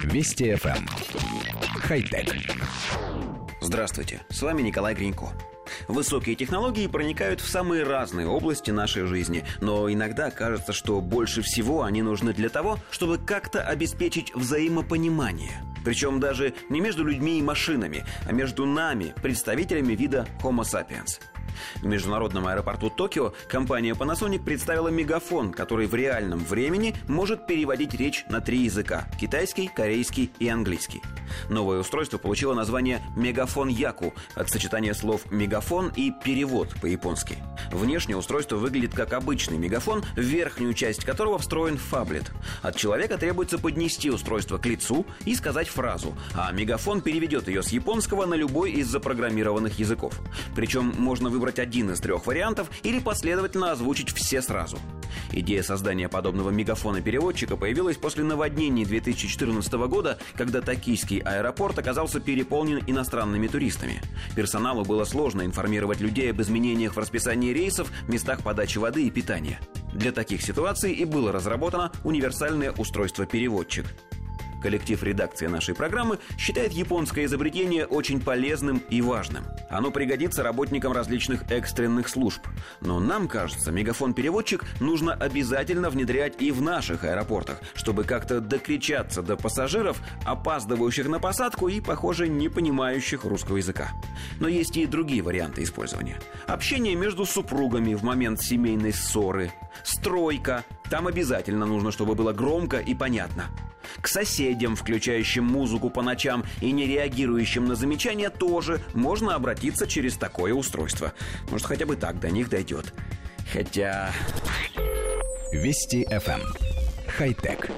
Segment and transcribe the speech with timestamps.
[0.00, 0.76] Вести FM.
[0.76, 0.86] Эм.
[1.80, 2.34] Хай-тек.
[3.60, 5.28] Здравствуйте, с вами Николай Гринько.
[5.88, 11.82] Высокие технологии проникают в самые разные области нашей жизни, но иногда кажется, что больше всего
[11.82, 15.62] они нужны для того, чтобы как-то обеспечить взаимопонимание.
[15.84, 21.20] Причем даже не между людьми и машинами, а между нами, представителями вида Homo sapiens–
[21.80, 28.24] в международном аэропорту Токио компания Panasonic представила мегафон, который в реальном времени может переводить речь
[28.28, 31.02] на три языка– китайский, корейский и английский.
[31.48, 37.38] Новое устройство получило название «Мегафон Яку» от сочетания слов «мегафон» и «перевод» по-японски.
[37.72, 42.30] Внешне устройство выглядит как обычный мегафон, верхнюю часть которого встроен фаблет.
[42.60, 47.68] От человека требуется поднести устройство к лицу и сказать фразу, а мегафон переведет ее с
[47.68, 50.20] японского на любой из запрограммированных языков.
[50.54, 54.78] Причем можно выбрать один из трех вариантов или последовательно озвучить все сразу.
[55.32, 63.46] Идея создания подобного мегафона-переводчика появилась после наводнений 2014 года, когда токийский аэропорт оказался переполнен иностранными
[63.46, 64.00] туристами.
[64.36, 69.60] Персоналу было сложно информировать людей об изменениях в расписании рейсов, местах подачи воды и питания.
[69.92, 73.86] Для таких ситуаций и было разработано универсальное устройство-переводчик.
[74.62, 79.44] Коллектив редакции нашей программы считает японское изобретение очень полезным и важным.
[79.68, 82.42] Оно пригодится работникам различных экстренных служб.
[82.80, 89.36] Но нам кажется, мегафон-переводчик нужно обязательно внедрять и в наших аэропортах, чтобы как-то докричаться до
[89.36, 93.90] пассажиров, опаздывающих на посадку и, похоже, не понимающих русского языка.
[94.38, 96.20] Но есть и другие варианты использования.
[96.46, 99.52] Общение между супругами в момент семейной ссоры,
[99.82, 100.64] стройка.
[100.92, 103.46] Там обязательно нужно, чтобы было громко и понятно.
[104.02, 110.18] К соседям, включающим музыку по ночам и не реагирующим на замечания, тоже можно обратиться через
[110.18, 111.14] такое устройство.
[111.50, 112.92] Может, хотя бы так до них дойдет.
[113.50, 114.12] Хотя...
[115.50, 116.42] Вести FM.
[116.42, 116.42] Эм.
[117.08, 117.70] Хай-тек.